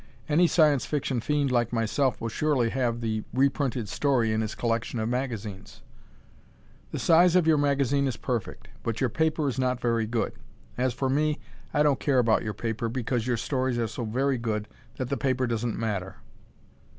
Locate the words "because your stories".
12.89-13.77